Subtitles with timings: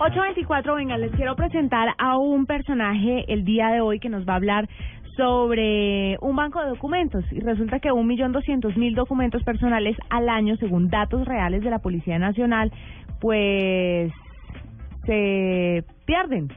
[0.00, 4.34] 824, venga, les quiero presentar a un personaje el día de hoy que nos va
[4.34, 4.68] a hablar
[5.16, 10.28] sobre un banco de documentos y resulta que un millón doscientos mil documentos personales al
[10.28, 12.70] año, según datos reales de la Policía Nacional,
[13.20, 14.12] pues
[15.06, 16.48] se pierden.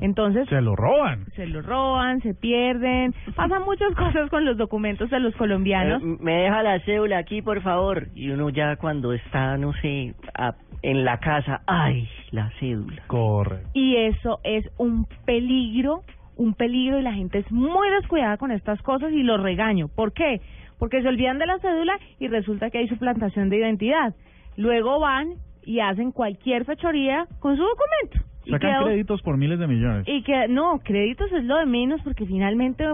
[0.00, 1.26] Entonces Se lo roban.
[1.34, 6.02] se lo roban, se pierden, pasan muchas cosas con los documentos de los colombianos.
[6.02, 8.06] Eh, me deja la cédula aquí, por favor.
[8.14, 13.02] Y uno ya cuando está, no sé, a- en la casa, ay, la cédula.
[13.06, 13.68] Correcto.
[13.74, 16.02] y eso es un peligro,
[16.36, 19.88] un peligro y la gente es muy descuidada con estas cosas y los regaño.
[19.88, 20.40] ¿Por qué?
[20.78, 24.14] Porque se olvidan de la cédula y resulta que hay suplantación de identidad.
[24.56, 28.28] Luego van y hacen cualquier fechoría con su documento.
[28.44, 30.04] Y Sacan créditos por miles de millones.
[30.08, 32.84] y que no, créditos es lo de menos porque finalmente,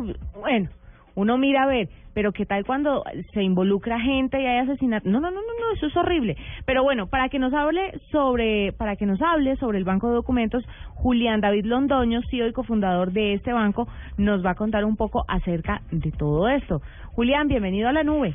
[0.40, 0.68] bueno,
[1.14, 5.08] uno mira a ver, pero qué tal cuando se involucra gente y hay asesinato.
[5.08, 6.36] No, no, no, no, no, eso es horrible.
[6.66, 10.14] Pero bueno, para que nos hable sobre, para que nos hable sobre el banco de
[10.14, 10.64] documentos,
[10.94, 15.24] Julián David Londoño, CEO y cofundador de este banco, nos va a contar un poco
[15.28, 16.82] acerca de todo esto.
[17.12, 18.34] Julián, bienvenido a la nube.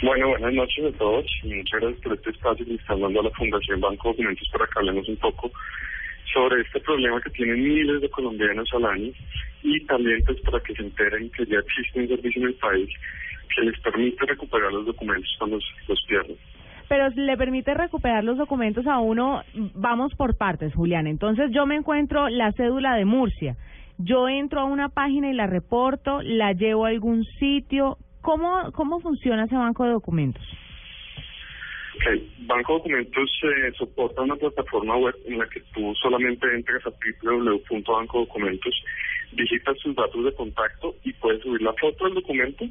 [0.00, 3.30] Bueno, buenas noches a todos muchas gracias por este espacio que están dando a la
[3.30, 5.50] Fundación Banco Documentos para que hablemos un poco
[6.32, 9.12] sobre este problema que tienen miles de colombianos al año
[9.62, 12.88] y también pues para que se enteren que ya existe un servicio en el país
[13.54, 16.36] que les permite recuperar los documentos cuando los, pierden.
[16.88, 19.42] pero le permite recuperar los documentos a uno,
[19.74, 21.06] vamos por partes, Julián.
[21.06, 23.56] Entonces yo me encuentro la cédula de Murcia,
[23.98, 27.98] yo entro a una página y la reporto, la llevo a algún sitio.
[28.20, 30.42] ¿Cómo, cómo funciona ese banco de documentos?
[31.98, 32.04] Ok,
[32.46, 36.92] Banco Documentos eh, soporta una plataforma web en la que tú solamente entras a
[37.24, 38.84] www.bancodocumentos,
[39.32, 42.66] digitas tus datos de contacto y puedes subir la foto del documento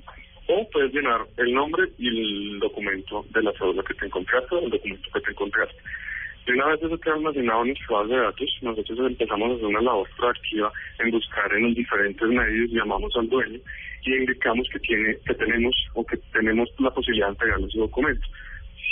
[0.48, 4.60] o puedes llenar el nombre y el documento de la cédula que te encontraste o
[4.60, 5.78] el documento que te encontraste.
[6.48, 9.66] Y una vez eso queda almacenado en nuestra base de datos, nosotros empezamos a hacer
[9.66, 13.60] una labor proactiva en buscar en los diferentes medios, llamamos al dueño
[14.04, 18.26] y indicamos que tiene, que tenemos o que tenemos la posibilidad de entregarle su documento.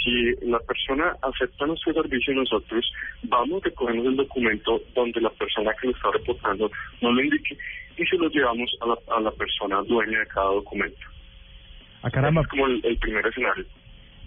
[0.05, 2.85] Si la persona acepta nuestro servicio, nosotros
[3.23, 6.69] vamos, recogemos el documento donde la persona que lo está reportando
[7.01, 7.57] nos lo indique
[7.97, 10.99] y se lo llevamos a la, a la persona dueña de cada documento.
[12.03, 13.65] Ah, caramba, Es como el, el primer escenario.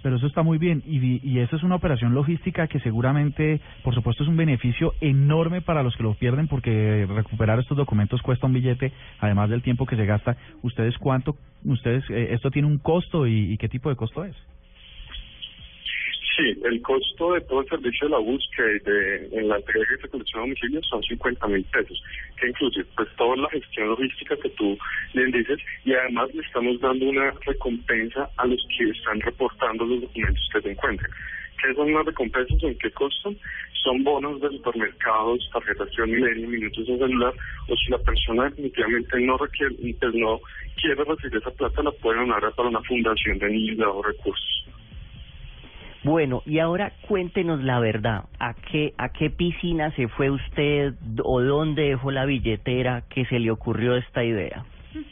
[0.03, 0.83] pero eso está muy bien.
[0.85, 5.61] Y, y eso es una operación logística que seguramente, por supuesto, es un beneficio enorme
[5.61, 8.91] para los que lo pierden porque recuperar estos documentos cuesta un billete,
[9.21, 10.37] además del tiempo que se gasta.
[10.63, 11.37] ¿Ustedes cuánto?
[11.65, 14.35] ¿Ustedes, eh, esto tiene un costo y, y qué tipo de costo es?
[16.39, 19.85] Sí, el costo de todo el servicio de la búsqueda y de en la entrega
[19.91, 22.01] y recolección a domicilio son 50 mil pesos,
[22.41, 24.79] que incluye pues toda la gestión logística que tú
[25.15, 30.03] bien dices y además le estamos dando una recompensa a los que están reportando los
[30.03, 31.11] documentos que se encuentren.
[31.61, 32.63] ¿Qué son las recompensas?
[32.63, 33.37] ¿En qué costan?
[33.83, 37.35] Son bonos de supermercados, tarjetas de milenio, minutos de celular,
[37.67, 40.39] o si la persona definitivamente no requiere, pues no
[40.81, 44.58] quiere recibir esa plata, la puede donar para una fundación de niños de bajos recursos.
[46.05, 48.25] Bueno, y ahora cuéntenos la verdad.
[48.39, 53.39] ¿A qué, ¿A qué piscina se fue usted o dónde dejó la billetera que se
[53.39, 54.65] le ocurrió esta idea?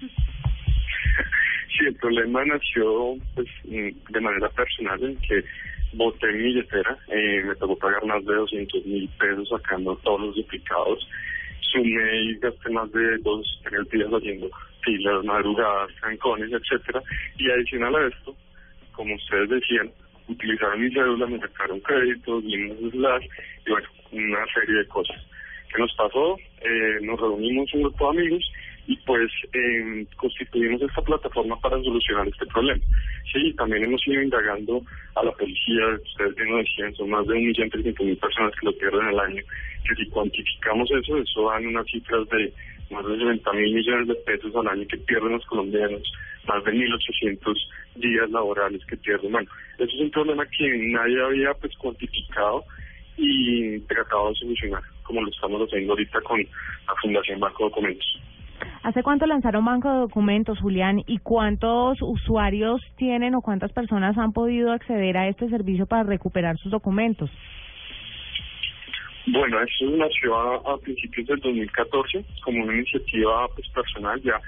[1.79, 5.45] Sí, el problema nació pues mm, de manera personal en que
[5.93, 10.37] boté mi billetera, eh, me tocó pagar más de 200 mil pesos sacando todos los
[10.37, 11.07] duplicados,
[11.61, 14.49] sumé y gasté más de dos, tres días haciendo
[14.83, 17.03] filas, madrugadas, trancones, etcétera,
[17.39, 18.35] y adicional a esto,
[18.93, 19.91] como ustedes decían,
[20.29, 23.21] utilizaron mi cédula, me sacaron créditos, de celular,
[23.67, 25.17] y bueno, una serie de cosas.
[25.73, 26.37] ¿Qué nos pasó?
[26.61, 28.53] Eh, nos reunimos un grupo de amigos
[28.87, 32.83] y pues eh, constituimos esta plataforma para solucionar este problema.
[33.33, 34.81] Sí, también hemos ido indagando
[35.17, 38.53] a la policía, ustedes bien lo decían, son más de un millón trescientos mil personas
[38.59, 39.43] que lo pierden al año,
[39.89, 42.53] que si cuantificamos eso, eso dan unas cifras de
[42.91, 46.03] más de 90 mil millones de pesos al año que pierden los colombianos,
[46.47, 47.55] más de 1.800
[47.99, 49.33] días laborales que pierden.
[49.33, 49.49] Bueno,
[49.79, 52.65] eso es un problema que nadie había pues cuantificado
[53.17, 58.21] y tratado de solucionar, como lo estamos haciendo ahorita con la Fundación Banco Documentos.
[58.83, 61.03] ¿Hace cuánto lanzaron banco de documentos, Julián?
[61.07, 66.57] ¿Y cuántos usuarios tienen o cuántas personas han podido acceder a este servicio para recuperar
[66.59, 67.31] sus documentos?
[69.27, 74.23] Bueno, eso nació a, a principios del 2014 como una iniciativa pues, personal.
[74.23, 74.41] Ya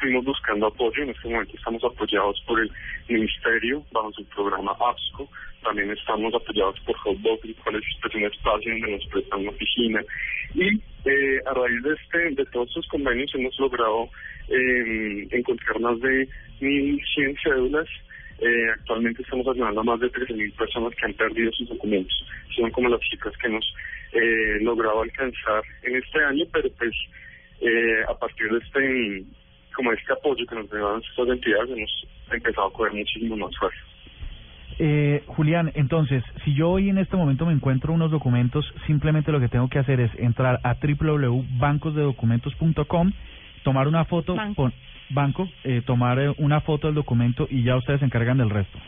[0.00, 1.02] fuimos buscando apoyo.
[1.02, 2.70] En este momento estamos apoyados por el
[3.08, 5.28] Ministerio bajo su programa APSCO.
[5.62, 10.00] También estamos apoyados por Hotbox, el cual es un espacio donde nos prestan una oficina.
[10.54, 10.68] Y
[11.04, 14.08] eh, a raíz de este de todos estos convenios hemos logrado
[14.48, 16.28] eh, encontrar más de
[16.60, 17.88] 1.100 cédulas
[18.40, 22.26] eh, actualmente estamos ayudando a más de 13.000 personas que han perdido sus documentos.
[22.56, 23.74] Son como las cifras que hemos
[24.12, 26.92] eh, logrado alcanzar en este año, pero pues
[27.60, 29.24] eh, a partir de este
[29.80, 33.80] como este apoyo que nos dan estas entidades hemos empezado a coger muchísimo más fuerza.
[34.78, 39.40] Eh, Julián, entonces, si yo hoy en este momento me encuentro unos documentos, simplemente lo
[39.40, 43.12] que tengo que hacer es entrar a www.bancosdedocumentos.com,
[43.64, 44.70] tomar una foto, Banco.
[45.08, 48.78] banco, eh, tomar eh, una foto del documento y ya ustedes se encargan del resto.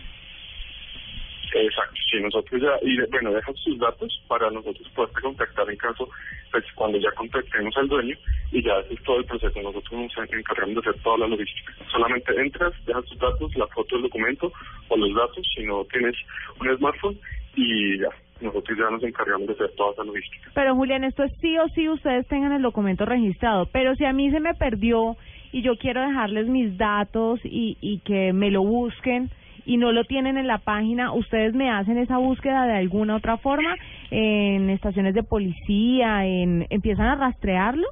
[1.55, 6.06] Exacto, sí, nosotros ya, y bueno, dejan sus datos para nosotros poderte contactar en caso,
[6.50, 8.15] pues cuando ya contactemos al dueño
[8.52, 11.72] y ya es todo el proceso, nosotros nos encargamos de hacer toda la logística.
[11.90, 14.52] Solamente entras, dejas tus datos, la foto del documento
[14.88, 16.14] o los datos, si no tienes
[16.60, 17.19] un smartphone
[17.56, 18.10] y ya,
[18.43, 20.50] nosotros ya nos encargamos de hacer toda esa logística.
[20.54, 23.66] Pero Julián, esto es sí o sí ustedes tengan el documento registrado.
[23.72, 25.16] Pero si a mí se me perdió
[25.50, 29.31] y yo quiero dejarles mis datos y, y que me lo busquen
[29.64, 33.38] y no lo tienen en la página, ¿ustedes me hacen esa búsqueda de alguna otra
[33.38, 33.76] forma?
[34.10, 36.26] ¿En estaciones de policía?
[36.26, 37.87] en ¿Empiezan a rastrearlo?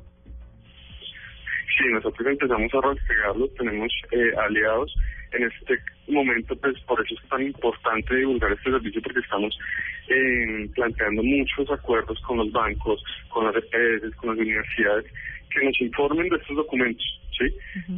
[1.81, 4.95] Sí, nosotros empezamos a rastrearlo, tenemos eh, aliados.
[5.33, 5.79] En este
[6.09, 9.59] momento, pues por eso es tan importante divulgar este servicio, porque estamos
[10.09, 15.07] eh, planteando muchos acuerdos con los bancos, con las EPS, con las universidades,
[15.51, 17.07] que nos informen de estos documentos,
[17.39, 17.47] ¿sí?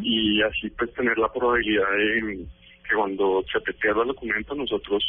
[0.02, 2.46] Y así pues tener la probabilidad de
[2.88, 5.02] que cuando se te pierda el documento, nosotros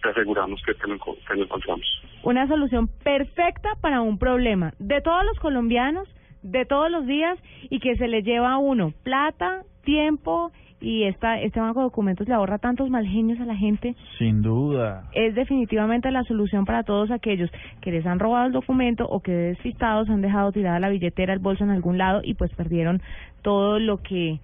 [0.00, 2.02] te aseguramos que te lo, te lo encontramos.
[2.22, 6.08] Una solución perfecta para un problema de todos los colombianos,
[6.50, 7.38] de todos los días
[7.70, 10.50] y que se le lleva a uno plata, tiempo
[10.80, 13.94] y esta, este banco de documentos le ahorra tantos mal genios a la gente.
[14.18, 15.04] Sin duda.
[15.12, 17.50] Es definitivamente la solución para todos aquellos
[17.80, 21.38] que les han robado el documento o que despistados han dejado tirada la billetera, el
[21.38, 23.00] bolso en algún lado y pues perdieron
[23.42, 24.40] todo lo que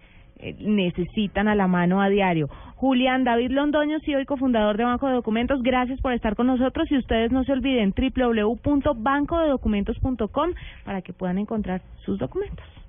[0.58, 2.48] necesitan a la mano a diario.
[2.76, 6.90] Julián David Londoño, CEO y cofundador de Banco de Documentos, gracias por estar con nosotros
[6.90, 10.50] y ustedes no se olviden www.bancodedocumentos.com
[10.84, 12.81] para que puedan encontrar sus documentos.